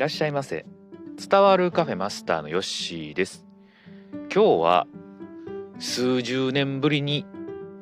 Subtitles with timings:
[0.00, 0.64] らっしゃいませ。
[1.28, 3.44] 伝わるカフェマスターのヨッシーです。
[4.34, 4.86] 今日は
[5.78, 7.26] 数十年ぶりに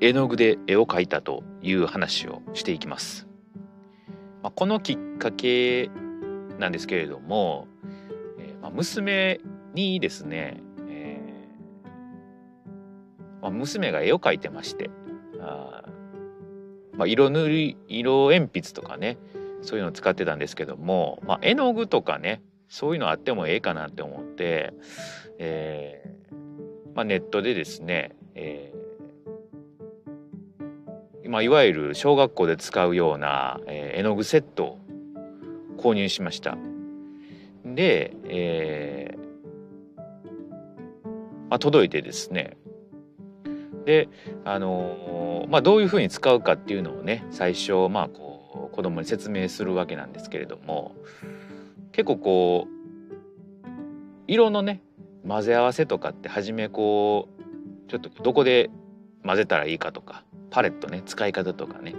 [0.01, 3.29] 絵の具で絵を描いたという話をしていきます、
[4.43, 5.93] まあ、このきっかけ
[6.59, 7.69] なんですけれども、
[8.41, 9.41] えー、まあ、娘
[9.75, 14.91] にですね、えー、まあ、娘が絵を描いてまして
[15.41, 15.85] あ
[16.95, 19.19] まあ、色塗り色鉛筆とかね
[19.63, 24.73] そういうのを使ってたんですけども、まあ、絵の具とかねそういうのあってもええかなって思って、
[25.39, 34.79] えーまあ、ネットでですね、えーまあ、いわゆる小学校で使うような、えー、絵の具セットを
[35.77, 36.57] 購入しました。
[37.65, 39.15] で、え
[41.49, 42.57] まあ、届いてですね
[43.85, 44.09] で
[44.45, 48.28] あの、まあどういうふうに使うかっていうのをね最初まあこう
[48.79, 50.95] 子供に説明するわけなんですけれども
[51.91, 53.67] 結構こう
[54.29, 54.83] 色のね
[55.27, 58.71] 混ぜ合わせとかって初めこうちょっとどこで
[59.25, 61.97] 混ぜたらいいかとかパレットね使い方とかね、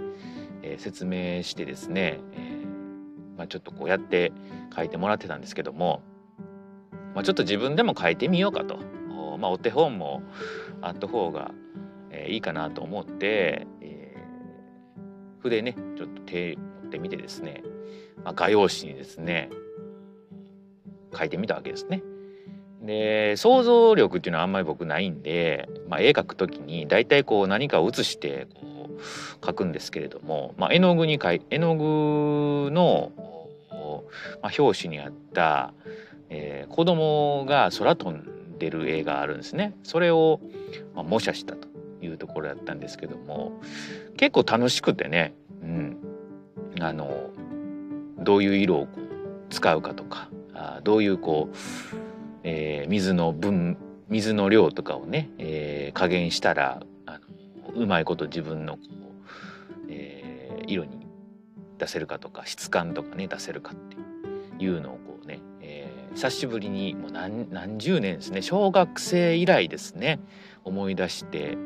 [0.62, 4.32] えー、説明してですね、えー、まあ、ちょっとこうやって
[4.74, 6.00] 書いてもらってたんですけども、
[7.14, 8.78] まあ、ちょっと自分でも書いてみようかと、
[9.38, 10.22] まあ、お手本も
[10.80, 11.50] あった方が、
[12.08, 14.16] えー、いいかなと思って、え
[15.40, 16.56] 筆ねちょっと手
[16.90, 17.62] ってみてですね、
[18.24, 19.48] まあ、画用紙にですね
[21.16, 22.02] 書いてみたわけですね。
[22.82, 33.12] で想像力っていうのはあんまり僕ないんで、まあ、絵描く時に大体こう何かを写してこう描くんですけれども、まあ、絵の具に描い絵の具の、
[34.42, 35.74] まあ、表紙にあった、
[36.30, 39.74] えー、子供が空飛んでる絵があるんですね。
[39.82, 40.40] それを、
[40.94, 41.68] ま、模写したと
[42.02, 43.60] いうところだったんですけども
[44.16, 45.99] 結構楽しくてね、うん、
[46.80, 47.30] あの
[48.18, 48.88] どういう色をう
[49.50, 51.56] 使うかとかあどういうこう、
[52.44, 53.76] えー、水の分
[54.08, 57.18] 水の量とかをね、えー、加減したらあ
[57.74, 61.06] のうまいこと自分のこう、えー、色に
[61.78, 70.20] 出せるかとか質感とかね出せるかっていうのをこうね、えー、久しぶりにもう何何十年ですね小学生以来ですね
[70.64, 71.56] 思い出して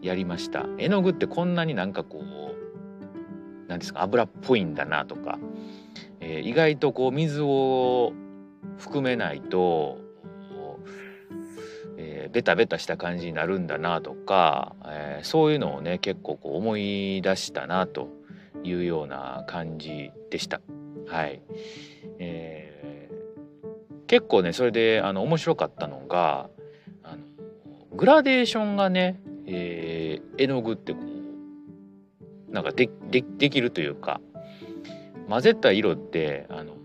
[0.00, 0.66] やりました。
[0.78, 2.22] 絵の具ってこんなになんかこう
[3.68, 5.38] 何ですか油っぽいんだなとか、
[6.20, 8.12] えー、意外とこう水を
[8.78, 9.98] 含めないと、
[11.96, 18.08] えー、ベタベタした感じになるんだなとか、えー、そういうのをね結構こう思い出したなと
[18.64, 20.60] いうような感じでした。
[21.06, 21.40] はい、
[22.18, 26.48] えー、結構ねそれであの面白かったのが
[27.02, 31.17] あのグラデーションがね、えー、絵の具ってこう
[32.50, 34.20] なんかででできるというか
[35.28, 36.76] 混ぜた色ってあの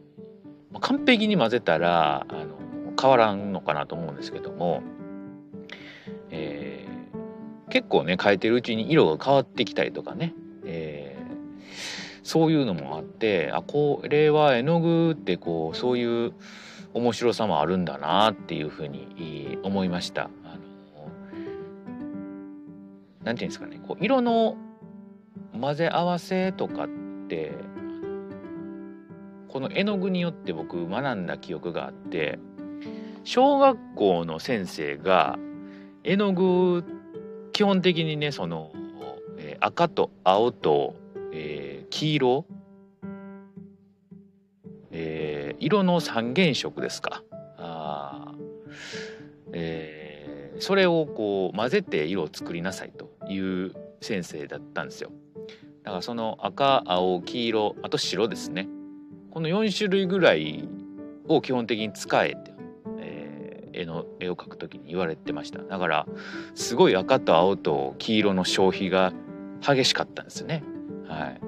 [0.79, 2.57] 完璧に混ぜたらあの
[2.99, 4.83] 変わらんのかなと思うんですけども、
[6.29, 10.33] えー、結構ね変えてるうちに色が変わってきたりとかね、
[10.65, 16.33] えー、そういうのもあってあこれは絵の具ってこうそういう
[16.93, 20.29] 面白さもあるんだなっていうふうに思いました。
[20.43, 20.63] あの
[23.23, 24.57] なんていうんですかねこう色の
[25.59, 26.87] 混ぜ合わせとかっ
[27.27, 27.51] て
[29.47, 32.39] この絵の具によって僕学んだ記憶があって
[33.23, 35.37] 小学校の先生が
[36.03, 36.83] 絵の具
[37.53, 38.71] 基本的にねその、
[39.37, 40.95] えー、赤と青と、
[41.31, 42.45] えー、黄色、
[44.91, 47.23] えー、色の三原色ですか
[47.57, 48.33] あ、
[49.53, 53.71] えー、それをこう混ぜて色を作りなさいという
[54.01, 55.11] 先生だったんですよ。
[55.83, 58.67] だからその赤青黄色あと白ですね。
[59.31, 60.67] この4種類ぐらい
[61.27, 62.53] を基本的に使えて、
[62.99, 65.59] えー、絵の絵を描く時に言われてました。
[65.59, 66.07] だから
[66.55, 69.11] すごい赤と青と黄色の消費が
[69.61, 70.63] 激しかったんですよね。
[71.07, 71.41] はい。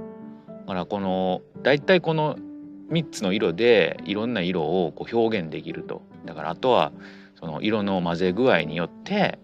[0.47, 2.35] だからこの大体この
[2.91, 6.01] 3つの色でいろんな色をこう表現できると。
[6.25, 6.91] だからあとは
[7.39, 9.39] その色の混ぜ具合によって、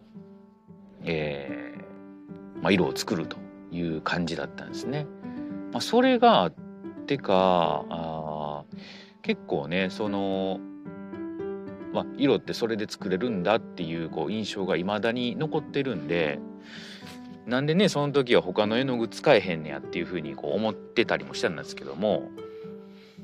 [1.04, 3.40] えーまあ、色を作ると。
[3.71, 5.07] いう感じだったんですね。
[5.71, 6.53] まあ、それがあっ
[7.07, 8.63] てかあ
[9.21, 10.59] 結構ねその、
[11.94, 16.39] まあ、色ってそれで作れるんだっていうこう印象が未だに残ってるんで
[17.47, 22.29] なんでねその時は他の絵の具使えへんねやっていうふうにこう思ってたりもしたんですけども、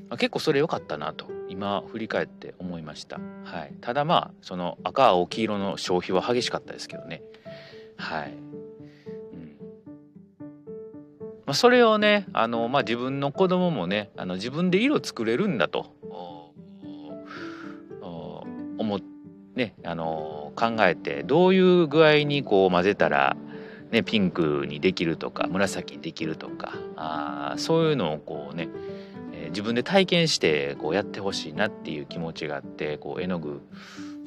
[0.08, 3.20] まあ、結構それ良かったなと今振り返って思いました。
[3.44, 7.22] はい、ただまあその赤青黄色の消費は激しかったですけどね。
[7.96, 8.47] はい
[11.48, 15.94] まあ、それをねあの、まあ、自分の子供もねあの自分で色作れるんだと
[18.76, 19.00] 思
[19.54, 23.34] ねあの考えてどういう具合にこう混ぜたら
[23.90, 28.68] ね、ピンクにできるとか紫にできるとかあそういうのをこうね、
[29.48, 33.62] 自分で体験してこうやってほしいなっていう気持ちがあってこう絵の具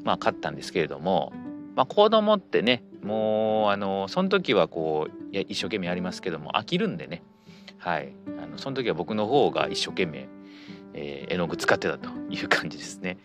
[0.03, 1.31] まあ買ったんですけれども、
[1.75, 7.23] まあ、子供ってねもうあのその時はこう一生懸命やりますけども飽きるんでね。
[7.77, 8.13] はい。
[8.41, 10.29] あのその時は僕の方が一生懸命、
[10.94, 13.18] えー、絵の具使ってたという感じですね。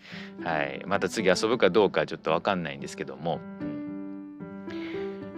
[0.43, 4.57] はい、また次遊ぶかどうかちょっと分かんないんですけども、うん。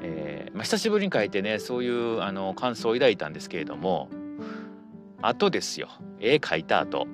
[0.01, 4.09] えーまあ、久しぶりに書いてねそういうあの感想を抱いたんですけれども
[5.21, 5.89] あとですよ。
[6.19, 7.07] 絵描いた後。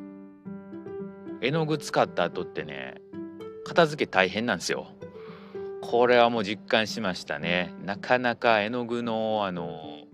[1.41, 3.01] 絵の具使った後ってね
[3.65, 4.87] 片付け大変なんですよ。
[5.89, 7.73] これはもう実感しましたね。
[7.83, 10.05] なかなか絵の具のあの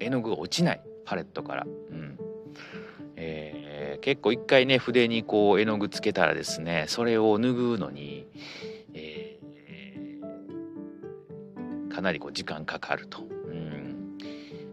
[0.00, 2.18] 絵の具が落ちないパレットから、うん。
[3.16, 8.26] えー、結構一回ね筆にこう絵の具つけたらですねそれを拭うのに、
[8.94, 14.18] えー、かなりこう時間かかると、うん、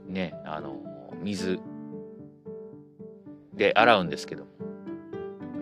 [0.07, 0.77] ねあの
[1.21, 1.59] 水
[3.53, 4.47] で洗うんですけど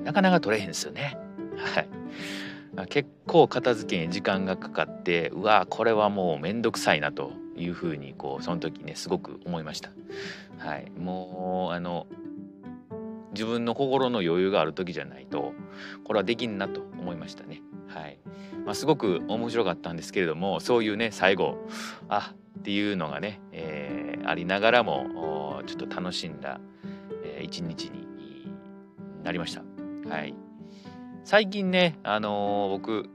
[0.03, 1.17] なかなか取れへんですよね。
[1.57, 1.89] はい。
[2.85, 9.89] 結構片付けに時間がかかってうわこれはもうめんどくさいなというふうにこうその時ねすごく思いました。
[10.59, 12.05] はい、もうあの
[13.33, 15.53] 自分の心の余裕がある時じゃないと
[16.03, 17.61] これはできんなと思いましたね。
[17.87, 18.19] はい
[18.65, 21.57] まあ、すごく面白かったんですけれどもそういうね最後
[22.09, 26.59] あっていうのがね、えー、ありながらもちょっと楽しんだ、
[27.23, 28.07] えー、一日に
[29.23, 29.63] なりました。
[30.09, 30.46] はい
[31.27, 33.09] 最近ね、あのー、僕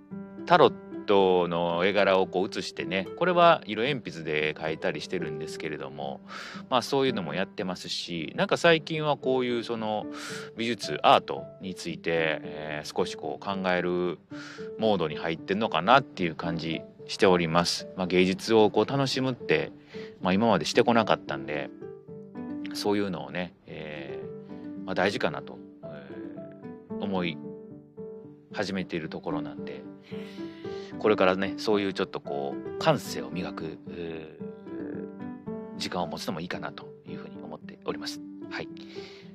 [0.44, 0.73] タロッ
[1.06, 6.20] トの絵柄をこう写してねこれは色鉛筆で描いたりしてるんですけれども
[6.69, 10.05] まあそういうのもやってますしなんか最近はこういうその
[10.59, 14.19] 美術アートについて、えー、少しこう考える
[14.79, 17.88] モードに入ってんのかなっていう感じしております。
[17.97, 19.73] まあ、芸術をこう楽しむって、
[20.20, 21.70] まあ、今までしてこなかったんで
[22.75, 27.38] そういうのをね、えーまあ、大事かなと、えー、思い
[28.52, 29.82] 始めているところなんで
[30.99, 33.78] これからねそういうちょっとこう感性を磨く
[35.76, 38.20] 時間を持つのもいいかなというふうに思っております。
[38.50, 38.69] はい、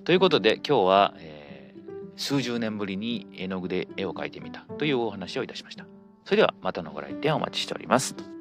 [0.05, 5.85] ということで今日は、えー、数十年ぶりに絵の具で絵を描いてみたというお話をいたしました。
[6.23, 8.36] それではまたのご来店お待ちしております。